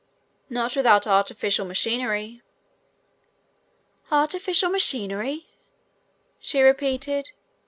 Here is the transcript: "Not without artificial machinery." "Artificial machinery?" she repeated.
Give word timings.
"Not 0.49 0.75
without 0.75 1.05
artificial 1.05 1.63
machinery." 1.63 2.41
"Artificial 4.09 4.71
machinery?" 4.71 5.45
she 6.39 6.59
repeated. 6.63 7.29